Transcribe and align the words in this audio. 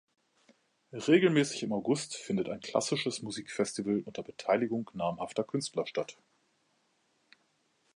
Regelmäßig 0.93 1.61
im 1.61 1.73
August 1.73 2.15
findet 2.17 2.49
ein 2.49 2.59
klassisches 2.59 3.21
Musikfestival 3.21 4.01
unter 4.03 4.23
Beteiligung 4.23 4.89
namhafter 4.95 5.43
Künstler 5.43 5.85
statt. 5.85 6.17